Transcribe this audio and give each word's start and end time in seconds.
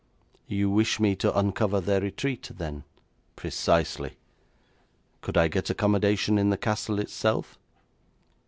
'You 0.47 0.71
wish 0.71 0.99
me 0.99 1.15
to 1.17 1.37
uncover 1.37 1.79
their 1.79 2.01
retreat, 2.01 2.49
then?' 2.57 2.85
'Precisely.' 3.35 4.17
'Could 5.21 5.37
I 5.37 5.47
get 5.47 5.69
accommodation 5.69 6.39
in 6.39 6.49
the 6.49 6.57
castle 6.57 6.97
itself?' 6.97 7.59